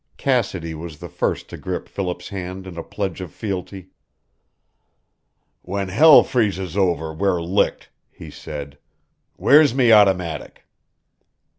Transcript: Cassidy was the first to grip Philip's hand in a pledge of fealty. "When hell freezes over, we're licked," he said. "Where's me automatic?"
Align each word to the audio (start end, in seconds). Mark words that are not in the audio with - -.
Cassidy 0.17 0.73
was 0.73 0.97
the 0.97 1.07
first 1.09 1.47
to 1.51 1.57
grip 1.57 1.87
Philip's 1.87 2.29
hand 2.29 2.65
in 2.65 2.75
a 2.75 2.81
pledge 2.81 3.21
of 3.21 3.31
fealty. 3.31 3.89
"When 5.61 5.89
hell 5.89 6.23
freezes 6.23 6.75
over, 6.75 7.13
we're 7.13 7.39
licked," 7.39 7.91
he 8.09 8.31
said. 8.31 8.79
"Where's 9.35 9.75
me 9.75 9.91
automatic?" 9.91 10.65